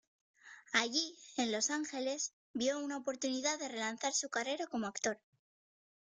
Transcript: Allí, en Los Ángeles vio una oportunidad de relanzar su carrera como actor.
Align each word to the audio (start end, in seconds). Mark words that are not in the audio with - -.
Allí, 0.73 1.15
en 1.37 1.51
Los 1.51 1.69
Ángeles 1.69 2.33
vio 2.55 2.79
una 2.79 2.97
oportunidad 2.97 3.59
de 3.59 3.67
relanzar 3.67 4.13
su 4.13 4.29
carrera 4.31 4.65
como 4.65 4.87
actor. 4.87 5.19